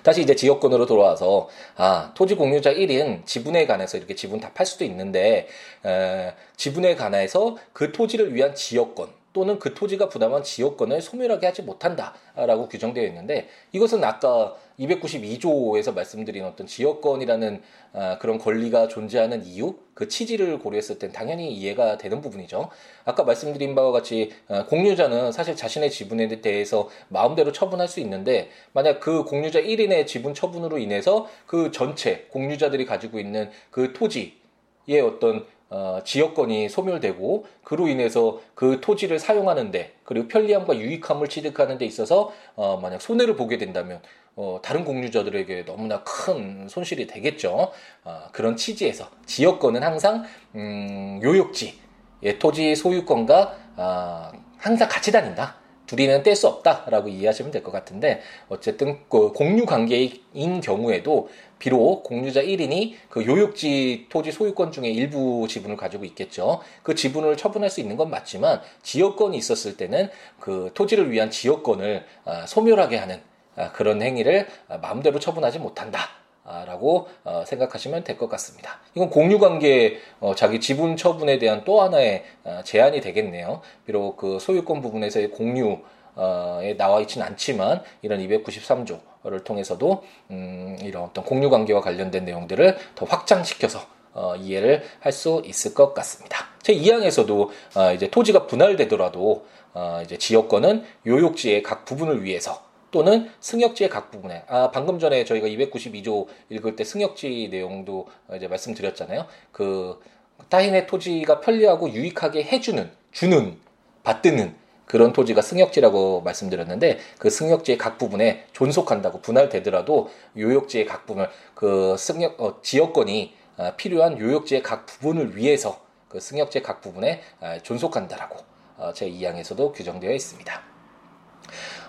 [0.03, 4.85] 다시 이제 지역권으로 돌아와서 아 토지 공유자 1인 지분에 관해서 이렇게 지분 다 팔 수도
[4.85, 5.49] 있는데
[5.85, 12.69] 에, 지분에 관해서 그 토지를 위한 지역권 또는 그 토지가 부담한 지역권을 소멸하게 하지 못한다라고
[12.69, 20.59] 규정되어 있는데 이것은 아까 292조에서 말씀드린 어떤 지역권이라는 아, 그런 권리가 존재하는 이유, 그 취지를
[20.61, 22.71] 고려했을 땐 당연히 이해가 되는 부분이죠.
[23.05, 29.01] 아까 말씀드린 바와 같이 아, 공유자는 사실 자신의 지분에 대해서 마음대로 처분할 수 있는데 만약
[29.01, 35.45] 그 공유자 1인의 지분 처분으로 인해서 그 전체 공유자들이 가지고 있는 그 토지의 어떤
[35.77, 42.79] 어, 지역권이 소멸되고 그로 인해서 그 토지를 사용하는데 그리고 편리함과 유익함을 취득하는 데 있어서 어,
[42.81, 44.01] 만약 손해를 보게 된다면
[44.37, 47.73] 어, 다른 공유자들에게 너무나 큰 손실이 되겠죠.
[48.05, 55.57] 어, 그런 취지에서 지역권은 항상 음, 요역지의 토지 소유권과 어, 항상 같이 다닌다.
[55.87, 62.43] 둘이는 뗄 수 없다라고 이해하시면 될 것 같은데 어쨌든 그 공유 관계인 경우에도 비록 공유자
[62.43, 66.61] 1인이 그 요역지 토지 소유권 중에 일부 지분을 가지고 있겠죠.
[66.83, 72.47] 그 지분을 처분할 수 있는 건 맞지만 지역권이 있었을 때는 그 토지를 위한 지역권을 아,
[72.47, 73.21] 소멸하게 하는
[73.57, 76.24] 아, 그런 행위를 아, 마음대로 처분하지 못한다.
[76.45, 78.79] 라고 어, 생각하시면 될 것 같습니다.
[78.95, 83.61] 이건 공유관계 어, 자기 지분 처분에 대한 또 하나의 어, 제한이 되겠네요.
[83.87, 85.79] 비록 그 소유권 부분에서의 공유
[86.17, 93.05] 에 나와 있지는 않지만 이런 293조를 통해서도 음, 이런 어떤 공유 관계와 관련된 내용들을 더
[93.07, 93.81] 확장시켜서
[94.13, 96.47] 어, 이해를 할 수 있을 것 같습니다.
[96.63, 102.63] 제 2항에서도 어, 이제 토지가 분할되더라도 어, 이제 지역권은 요역지의 각 부분을 위해서
[102.95, 109.27] 또는 승역지의 각 부분에 아 방금 전에 저희가 292조 읽을 때 승역지 내용도 이제 말씀드렸잖아요.
[109.51, 110.01] 그
[110.49, 113.59] 타인의 토지가 편리하고 유익하게 해주는 주는
[114.05, 114.55] 받드는
[114.87, 121.27] 그런 토지가 승역지라고 말씀드렸는데 그 승역지의 각 부분에 존속한다고 분할되더라도 요역지의 각 부분
[121.57, 127.59] 그 승역 어, 지역권이 아, 필요한 요역지의 각 부분을 위해서 그 승역지의 각 부분에 아,
[127.59, 128.39] 존속한다라고
[128.77, 130.74] 어, 제 2항에서도 규정되어 있습니다.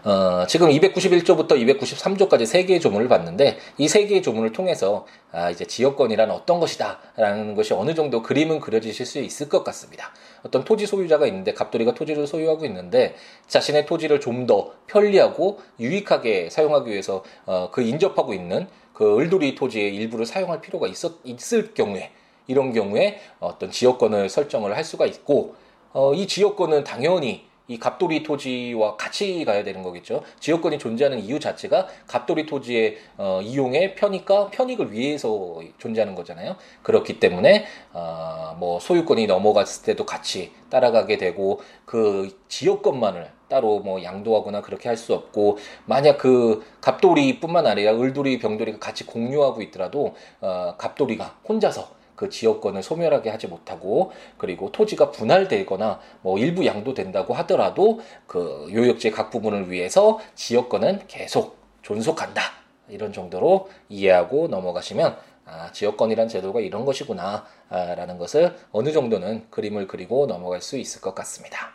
[0.04, 6.60] 어, 지금 291조부터 293조까지 3개의 조문을 봤는데 이 3개의 조문을 통해서 아, 이제 지역권이란 어떤
[6.60, 10.14] 것이다라는 것이 어느 정도 그림은 그려지실 수 있을 것 같습니다.
[10.44, 13.16] 어떤 토지 소유자가 있는데 갑돌이가 토지를 소유하고 있는데
[13.48, 19.96] 자신의 토지를 좀 더 편리하고 유익하게 사용하기 위해서 어, 그 인접하고 있는 그 을돌이 토지의
[19.96, 22.12] 일부를 사용할 필요가 있었, 있을 경우에
[22.48, 25.56] 이런 경우에 어떤 지역권을 설정을 할 수가 있고
[25.94, 30.24] 어, 이 지역권은 당연히 이 갑돌이 토지와 같이 가야 되는 거겠죠.
[30.40, 36.58] 지역권이 존재하는 이유 자체가 갑돌이 토지의 어, 이용의 편익과 편익을 위해서 존재하는 거잖아요.
[36.84, 44.62] 그렇기 때문에 어, 뭐 소유권이 넘어갔을 때도 같이 따라가게 되고 그 지역권만을 따로 뭐 양도하거나
[44.62, 51.36] 그렇게 할 수 없고 만약 그 갑돌이뿐만 아니라 을돌이 병돌이가 같이 공유하고 있더라도 어, 갑돌이가
[51.48, 59.12] 혼자서 그 지역권을 소멸하게 하지 못하고 그리고 토지가 분할되거나 뭐 일부 양도된다고 하더라도 그 요역지의
[59.12, 62.42] 각 부분을 위해서 지역권은 계속 존속한다
[62.90, 69.88] 이런 정도로 이해하고 넘어가시면 아, 지역권이란 제도가 이런 것이구나 아, 라는 것을 어느 정도는 그림을
[69.88, 71.72] 그리고 넘어갈 수 있을 것 같습니다.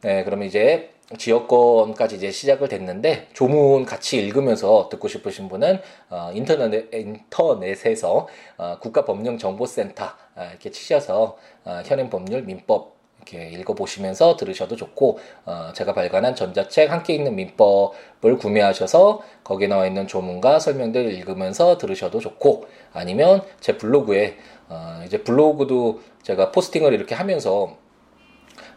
[0.00, 6.92] 네, 그러면 이제 지역권까지 이제 시작을 됐는데 조문 같이 읽으면서 듣고 싶으신 분은 어, 인터넷
[6.92, 15.70] 인터넷에서 어, 국가법령정보센터 어, 이렇게 치셔서 어, 현행 법률 민법 이렇게 읽어보시면서 들으셔도 좋고 어,
[15.74, 22.66] 제가 발간한 전자책 함께 읽는 민법을 구매하셔서 거기에 나와 있는 조문과 설명들 읽으면서 들으셔도 좋고
[22.92, 24.36] 아니면 제 블로그에
[24.68, 27.76] 어, 이제 블로그도 제가 포스팅을 이렇게 하면서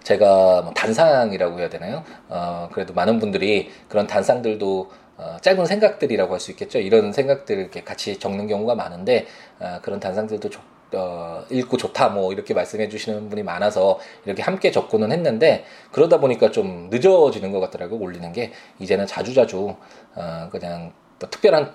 [0.09, 2.03] 제가 뭐 단상이라고 해야 되나요?
[2.29, 6.79] 어, 그래도 많은 분들이 그런 단상들도 어, 짧은 생각들이라고 할 수 있겠죠.
[6.79, 9.27] 이런 생각들을 이렇게 같이 적는 경우가 많은데
[9.59, 10.61] 어, 그런 단상들도 좋,
[10.93, 16.49] 어, 읽고 좋다 뭐 이렇게 말씀해 주시는 분이 많아서 이렇게 함께 적고는 했는데 그러다 보니까
[16.49, 19.75] 좀 늦어지는 것 같더라고요 올리는 게 이제는 자주자주
[20.15, 21.71] 어, 그냥 뭐 특별한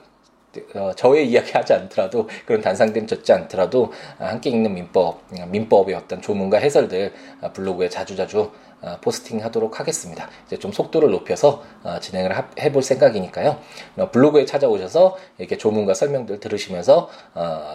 [0.75, 6.21] 어, 저의 이야기 하지 않더라도 그런 단상들은 적지 않더라도 아, 함께 읽는 민법, 민법의 어떤
[6.21, 8.51] 조문과 해설들 아, 블로그에 자주자주
[8.83, 10.29] 아, 포스팅 하도록 하겠습니다.
[10.47, 11.63] 이제 좀 속도를 높여서
[12.01, 13.59] 진행을 해볼 생각이니까요.
[13.97, 17.09] 어, 블로그에 찾아오셔서 이렇게 조문과 설명들 들으시면서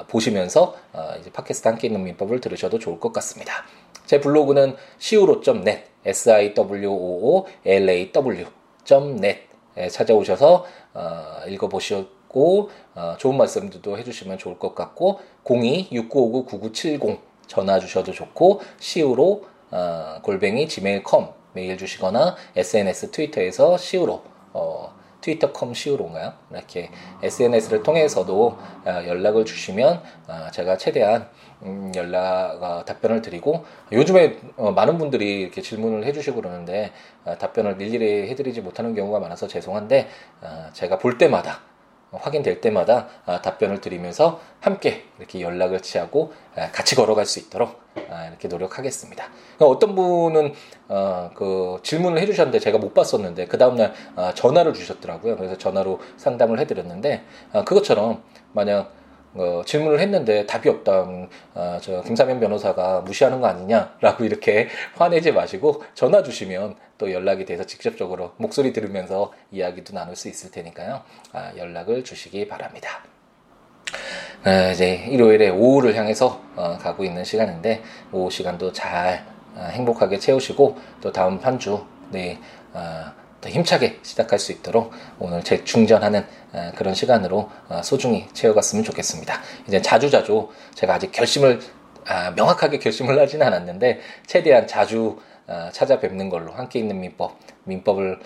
[0.07, 0.75] 보시면서
[1.19, 3.65] 이제 팟캐스트 함께 읽는 민법을 들으셔도 좋을 것 같습니다.
[4.05, 6.69] 제 블로그는 siwo.net, s-i-w-o-o-l-a-w.net
[9.91, 10.65] 찾아오셔서
[11.47, 20.19] 읽어보시고 있고 어, 좋은 말씀들도 해주시면 좋을 것 같고 02-6959-9970 전화 주셔도 좋고 시우로 어,
[20.21, 24.21] 골뱅이 gmail.com 메일 주시거나 SNS 트위터에서 시우로
[24.53, 26.33] 어, 트위터컴 시우로인가요?
[26.51, 26.89] 이렇게
[27.21, 31.27] SNS를 통해서도 어, 연락을 주시면 어, 제가 최대한
[31.63, 36.91] 음, 연락 어, 답변을 드리고 요즘에 많은 분들이 이렇게 질문을 해주시고 그러는데
[37.37, 40.07] 답변을 일일이 해드리지 못하는 경우가 많아서 죄송한데
[40.73, 41.59] 제가 볼 때마다
[42.11, 48.25] 확인될 때마다 아, 답변을 드리면서 함께 이렇게 연락을 취하고 아, 같이 걸어갈 수 있도록 아,
[48.27, 49.25] 이렇게 노력하겠습니다.
[49.59, 50.53] 어떤 분은
[50.87, 53.93] 어, 그 질문을 해주셨는데 제가 못 봤었는데 그 다음날
[54.35, 55.37] 전화를 주셨더라고요.
[55.37, 57.23] 그래서 전화로 상담을 해드렸는데
[57.65, 58.23] 그것처럼
[58.53, 58.98] 만약
[59.35, 61.03] 어, 질문을 했는데 답이 없다.
[61.03, 67.45] 음, 어, 저 김사면 변호사가 무시하는 거 아니냐라고 이렇게 화내지 마시고 전화 주시면 또 연락이
[67.45, 71.01] 돼서 직접적으로 목소리 들으면서 이야기도 나눌 수 있을 테니까요.
[71.33, 73.03] 아, 연락을 주시기 바랍니다.
[74.43, 79.25] 아, 이제 일요일에 오후를 향해서 어, 가고 있는 시간인데 오후 시간도 잘
[79.55, 82.39] 아, 행복하게 채우시고 또 다음 한주 네,
[82.73, 89.41] 아, 더 힘차게 시작할 수 있도록 오늘 재충전하는 어, 그런 시간으로 어, 소중히 채워갔으면 좋겠습니다.
[89.67, 91.59] 이제 자주자주 제가 아직 결심을
[92.07, 98.19] 아, 명확하게 결심을 하지는 않았는데 최대한 자주 어, 찾아뵙는 걸로 함께 있는 민법 민법을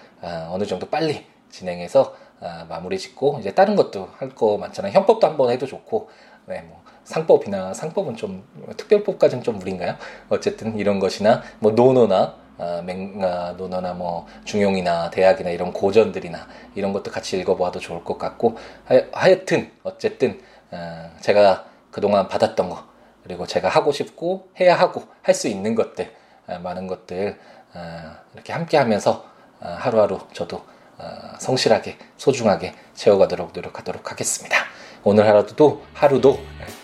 [0.49, 4.91] 어느 정도 빨리 진행해서 아, 마무리 짓고 이제 다른 것도 할 거 많잖아요.
[4.93, 6.09] 형법도 한번 해도 좋고
[6.47, 8.43] 네, 뭐 상법이나 상법은 좀
[8.77, 9.95] 특별법까지는 좀 무리인가요?
[10.29, 16.93] 어쨌든 이런 것이나 뭐 노노나 아, 맹, 아, 노노나 뭐 중용이나 대학이나 이런 고전들이나 이런
[16.93, 20.41] 것도 같이 읽어봐도 좋을 것 같고 하여, 튼 어쨌든
[20.71, 22.83] 아, 제가 그동안 받았던 거
[23.23, 26.11] 그리고 제가 하고 싶고 해야 하고 할 수 있는 것들
[26.47, 27.37] 아, 많은 것들
[27.73, 29.25] 아, 이렇게 함께 하면서
[29.59, 30.63] 아, 하루하루 저도
[30.97, 31.05] 어,
[31.39, 34.57] 성실하게 소중하게 채워가도록 노력하도록 하겠습니다.
[35.03, 36.39] 오늘 하루도 하루도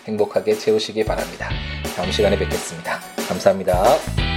[0.06, 1.48] 행복하게 채우시기 바랍니다.
[1.96, 2.98] 다음 시간에 뵙겠습니다.
[3.28, 4.29] 감사합니다.